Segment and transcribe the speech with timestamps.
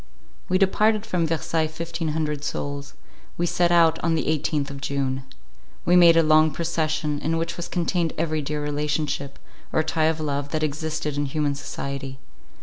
[0.49, 2.95] We departed from Versailles fifteen hundred souls.
[3.37, 5.21] We set out on the eighteenth of June.
[5.85, 9.37] We made a long procession, in which was contained every dear relationship,
[9.71, 12.17] or tie of love, that existed in human society.